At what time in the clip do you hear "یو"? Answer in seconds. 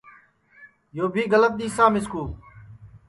0.97-1.05